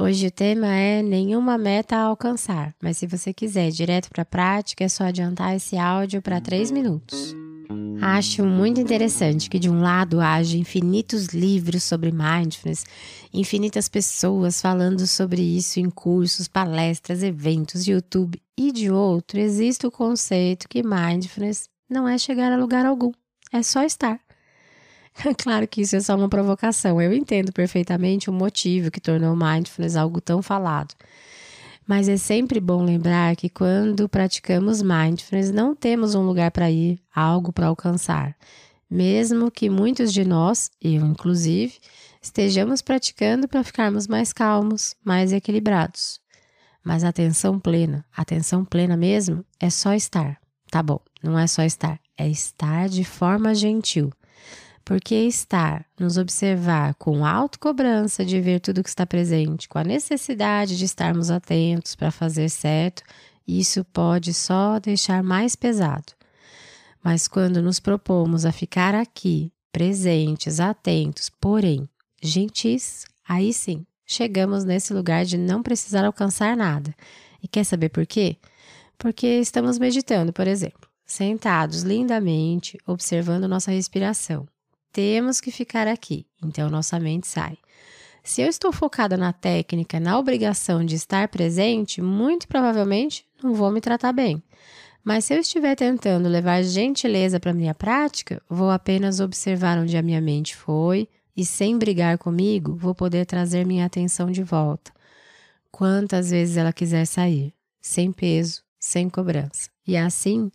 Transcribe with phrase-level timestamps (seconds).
[0.00, 4.22] Hoje o tema é nenhuma meta a alcançar, mas se você quiser ir direto para
[4.22, 7.36] a prática, é só adiantar esse áudio para 3 minutos.
[8.00, 12.86] Acho muito interessante que, de um lado, haja infinitos livros sobre mindfulness,
[13.30, 19.90] infinitas pessoas falando sobre isso em cursos, palestras, eventos, YouTube, e de outro, existe o
[19.90, 23.12] conceito que mindfulness não é chegar a lugar algum,
[23.52, 24.18] é só estar.
[25.38, 27.00] claro que isso é só uma provocação.
[27.00, 30.94] Eu entendo perfeitamente o motivo que tornou mindfulness algo tão falado.
[31.86, 37.00] Mas é sempre bom lembrar que quando praticamos mindfulness, não temos um lugar para ir,
[37.14, 38.36] algo para alcançar.
[38.88, 41.74] Mesmo que muitos de nós, eu inclusive,
[42.22, 46.20] estejamos praticando para ficarmos mais calmos, mais equilibrados.
[46.82, 50.38] Mas atenção plena, atenção plena mesmo, é só estar.
[50.70, 54.12] Tá bom, não é só estar, é estar de forma gentil
[54.84, 60.76] porque estar, nos observar com autocobrança de ver tudo que está presente, com a necessidade
[60.76, 63.02] de estarmos atentos para fazer certo,
[63.46, 66.12] isso pode só deixar mais pesado.
[67.02, 71.88] Mas quando nos propomos a ficar aqui, presentes, atentos, porém
[72.22, 76.94] gentis, aí sim chegamos nesse lugar de não precisar alcançar nada.
[77.42, 78.36] E quer saber por quê?
[78.98, 84.46] Porque estamos meditando, por exemplo, sentados lindamente, observando nossa respiração
[84.92, 86.26] temos que ficar aqui.
[86.42, 87.56] Então, nossa mente sai.
[88.22, 93.70] Se eu estou focada na técnica, na obrigação de estar presente, muito provavelmente não vou
[93.70, 94.42] me tratar bem.
[95.02, 100.02] Mas se eu estiver tentando levar gentileza para minha prática, vou apenas observar onde a
[100.02, 104.92] minha mente foi e, sem brigar comigo, vou poder trazer minha atenção de volta.
[105.70, 109.70] Quantas vezes ela quiser sair, sem peso, sem cobrança.
[109.86, 110.50] E assim,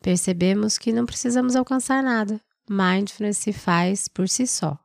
[0.00, 4.78] percebemos que não precisamos alcançar nada, mindfulness se faz por si só.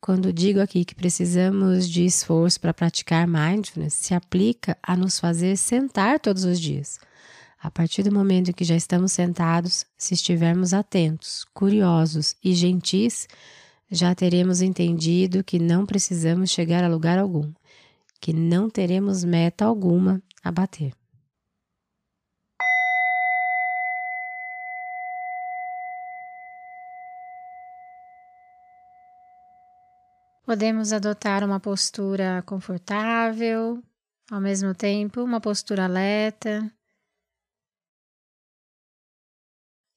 [0.00, 5.56] Quando digo aqui que precisamos de esforço para praticar mindfulness, se aplica a nos fazer
[5.56, 7.00] sentar todos os dias.
[7.60, 13.26] A partir do momento em que já estamos sentados, se estivermos atentos, curiosos e gentis,
[13.90, 17.52] já teremos entendido que não precisamos chegar a lugar algum,
[18.20, 20.92] que não teremos meta alguma a bater.
[30.48, 33.84] Podemos adotar uma postura confortável,
[34.30, 36.72] ao mesmo tempo, uma postura alerta.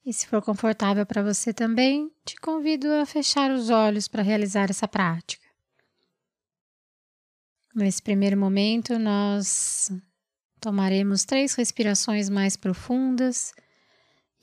[0.06, 4.70] E se for confortável para você também, te convido a fechar os olhos para realizar
[4.70, 5.48] essa prática.
[7.74, 9.90] Nesse primeiro momento, nós
[10.60, 13.54] tomaremos três respirações mais profundas,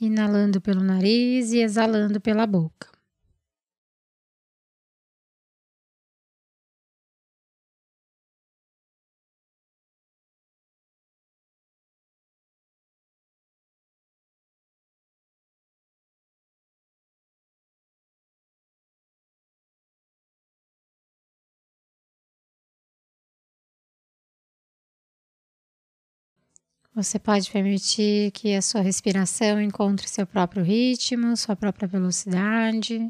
[0.01, 2.98] inalando pelo nariz e exalando pela boca.
[26.99, 33.09] Você pode permitir que a sua respiração encontre seu próprio ritmo, sua própria velocidade,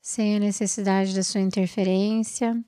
[0.00, 2.58] sem a necessidade da sua interferência.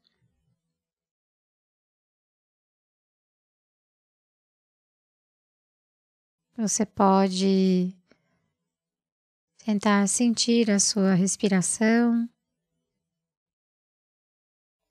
[6.55, 7.97] Você pode
[9.65, 12.29] tentar sentir a sua respiração,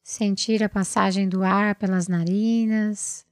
[0.01, 3.29] sentir a passagem do ar pelas narinas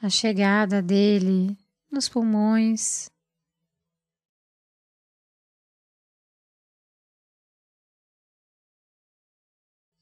[0.00, 1.56] a chegada dele
[1.90, 3.10] nos pulmões.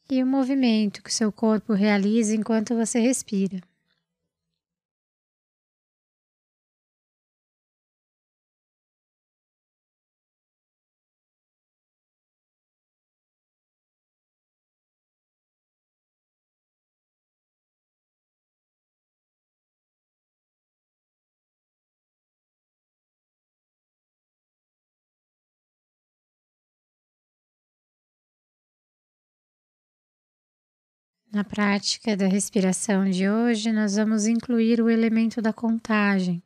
[0.09, 3.61] E o movimento que seu corpo realiza enquanto você respira.
[31.37, 36.43] Na prática da respiração de hoje, nós vamos incluir o elemento da contagem.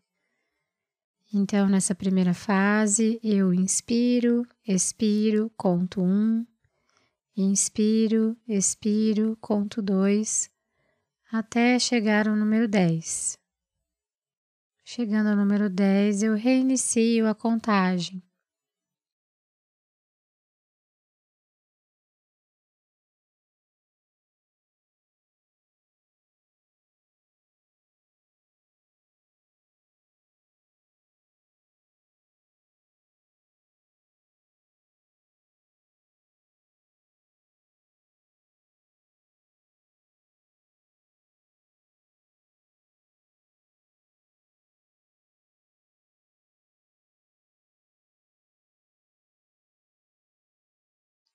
[1.32, 6.44] Então, nessa primeira fase, eu inspiro, expiro, conto um,
[7.36, 10.50] inspiro, expiro, conto dois,
[11.30, 13.38] até chegar ao número 10.
[14.84, 18.20] Chegando ao número 10, eu reinicio a contagem.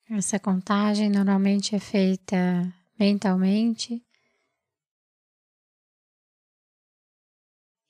[0.08, 4.06] Essa contagem normalmente é feita mentalmente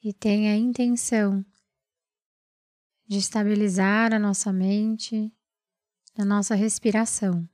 [0.02, 1.46] e tem a intenção
[3.06, 5.30] de estabilizar a nossa mente,
[6.18, 7.46] a nossa respiração.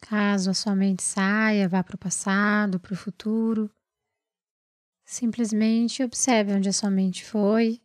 [0.00, 3.70] Caso a sua mente saia, vá para o passado, para o futuro,
[5.04, 7.80] simplesmente observe onde a sua mente foi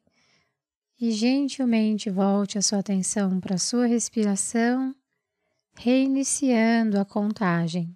[1.00, 4.96] e gentilmente volte a sua atenção para a sua respiração,
[5.76, 7.96] reiniciando a contagem.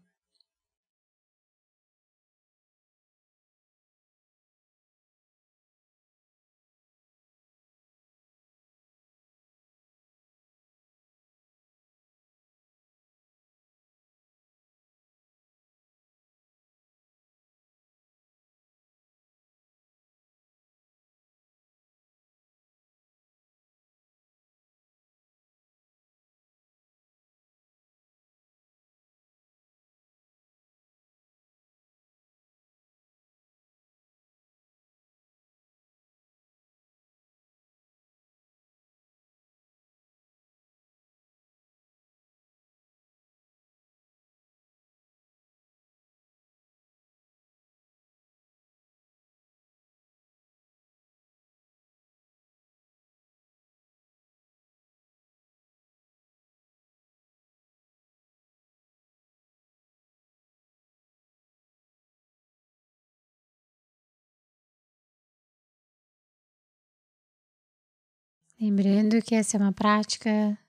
[68.62, 70.60] Lembrando que essa é uma prática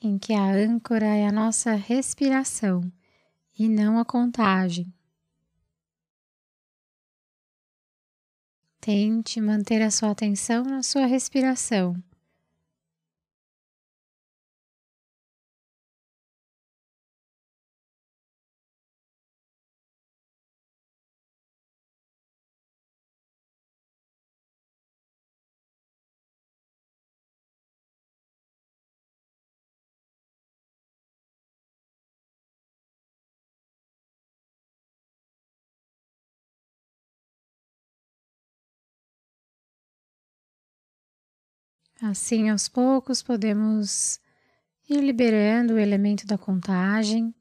[0.00, 2.80] em que a âncora é a nossa respiração
[3.58, 4.90] e não a contagem.
[8.80, 12.02] Tente manter a sua atenção na sua respiração.
[42.00, 44.20] Assim, aos poucos, podemos
[44.88, 47.34] ir liberando o elemento da contagem,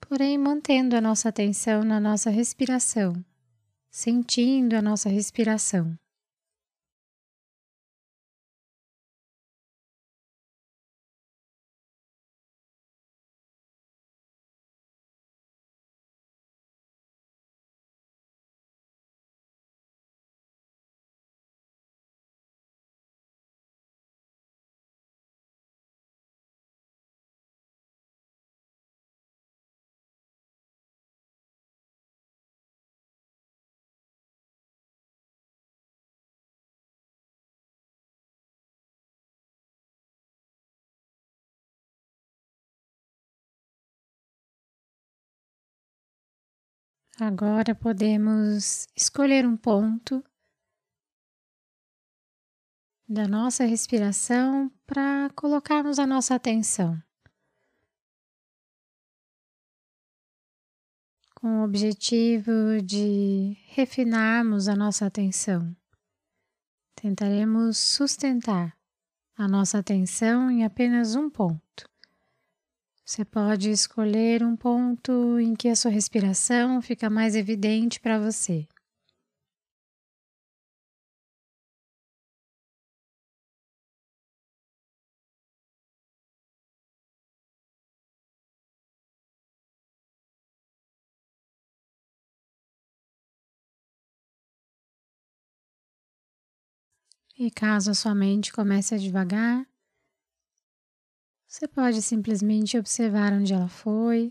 [0.00, 3.12] porém mantendo a nossa atenção na nossa respiração,
[3.90, 5.98] sentindo a nossa respiração.
[47.18, 50.24] Agora podemos escolher um ponto
[53.08, 56.96] da nossa respiração para colocarmos a nossa atenção.
[61.34, 65.74] Com o objetivo de refinarmos a nossa atenção,
[66.94, 68.78] tentaremos sustentar
[69.36, 71.89] a nossa atenção em apenas um ponto.
[73.10, 78.68] Você pode escolher um ponto em que a sua respiração fica mais evidente para você.
[97.36, 99.66] E caso a sua mente comece a devagar,
[101.50, 104.30] você pode simplesmente observar onde ela foi,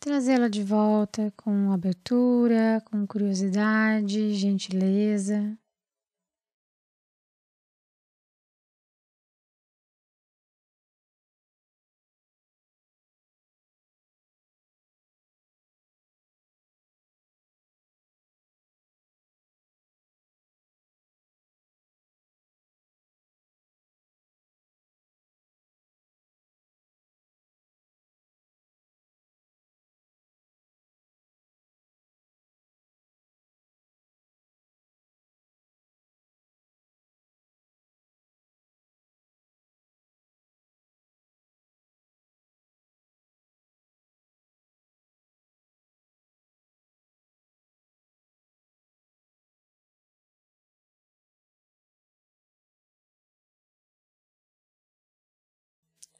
[0.00, 5.58] trazê-la de volta com abertura, com curiosidade, gentileza.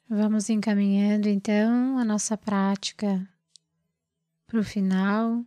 [0.09, 3.27] Vamos encaminhando então a nossa prática
[4.45, 5.43] para o final,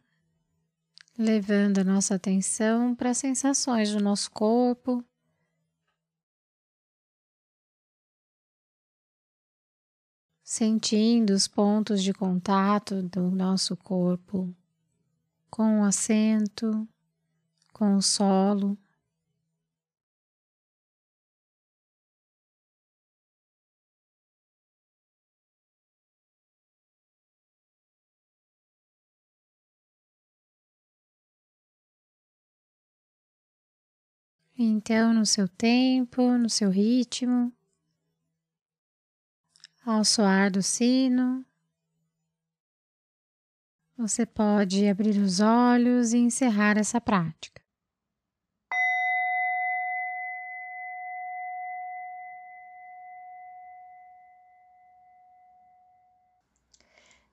[1.16, 5.04] levando a nossa atenção para as sensações do nosso corpo.
[10.42, 14.54] Sentindo os pontos de contato do nosso corpo
[15.50, 16.88] com o assento,
[17.72, 18.76] com o solo.
[34.58, 37.52] Então, no seu tempo, no seu ritmo,
[39.84, 41.44] ao soar do sino,
[43.96, 47.65] você pode abrir os olhos e encerrar essa prática.